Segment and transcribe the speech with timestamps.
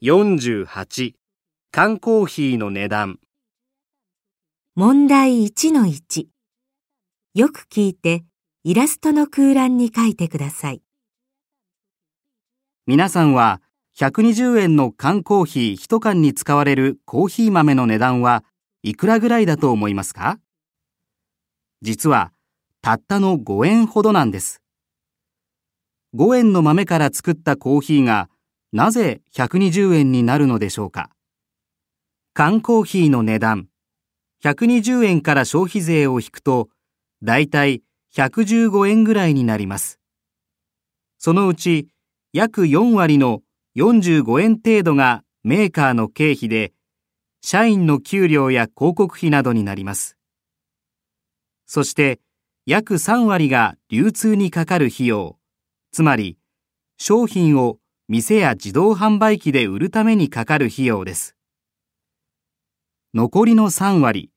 [0.00, 1.14] 48
[1.72, 3.18] 缶コーヒーの値段
[4.76, 6.26] 問題1-1
[7.34, 8.22] よく聞いて
[8.62, 10.82] イラストの空欄に書いてください。
[12.86, 13.60] 皆さんは
[13.96, 18.44] 120円の缶コーヒー1缶に使われるコーヒー豆の値段は
[18.84, 20.38] いくらぐらいだと思いますか？
[21.82, 22.30] 実は
[22.82, 24.62] たったの5円ほどなんです。
[26.14, 28.28] 5円の豆から作ったコーヒーが
[28.70, 31.08] なぜ120円になるのでしょうか？
[32.34, 33.68] 缶コーヒーの値段
[34.44, 36.68] 120円から消費税を引くと
[37.22, 37.82] だいたい
[38.14, 39.98] 115円ぐらいになります。
[41.16, 41.88] そのうち
[42.34, 43.40] 約4割の
[43.78, 46.74] 45円程度がメーカーの経費で
[47.40, 50.18] 社員の給料や広告費などになります。
[51.64, 52.20] そして
[52.66, 55.38] 約3割が流通にかかる費用、
[55.90, 56.36] つまり
[56.98, 57.78] 商品を
[58.10, 61.36] 店や自動販売機で売るためにかかる費用です。
[63.12, 64.30] 残りの3割、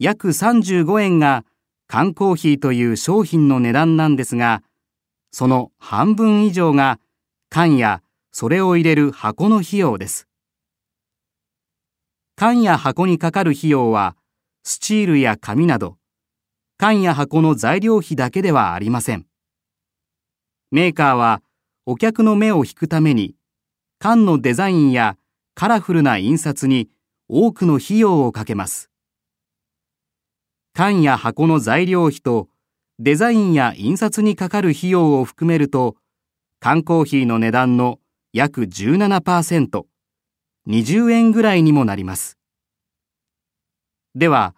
[0.00, 1.44] 約35円が
[1.86, 4.64] 缶コーヒーという商品の値段なんですが、
[5.30, 6.98] その半分以上が
[7.50, 10.26] 缶やそれを入れる箱の費用です。
[12.34, 14.16] 缶や箱にかかる費用は、
[14.64, 15.98] スチールや紙など、
[16.78, 19.26] 缶や箱の材料費だけではありません。
[20.72, 21.42] メーカーは
[21.90, 23.34] お客の目を引くために、
[23.98, 25.16] 缶のデザインや
[25.54, 26.90] カラフルな印刷に
[27.30, 28.90] 多くの費用をかけます。
[30.74, 32.50] 缶や箱の材料費と
[32.98, 35.96] デザインや印刷にかかる費用を含めると、
[36.60, 38.00] 缶コーヒーの値段の
[38.34, 39.84] 約17%、
[40.68, 42.36] 20円ぐらいにもなります。
[44.14, 44.54] では、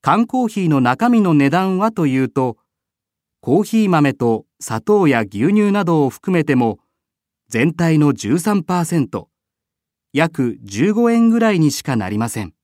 [0.00, 2.56] 缶コーヒーの中身の値段はというと、
[3.44, 6.78] コーヒー豆と砂糖や牛乳などを含めても、
[7.48, 9.26] 全体の13%、
[10.12, 12.54] 約15円ぐらいにしかなりません。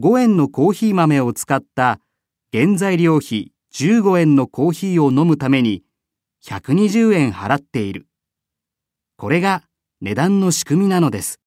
[0.00, 2.00] 5円のコーヒー豆を使った
[2.54, 5.82] 原材料費15円のコーヒーを飲むために
[6.46, 8.06] 120円払っている。
[9.18, 9.64] これが
[10.00, 11.38] 値段の仕組みなのです。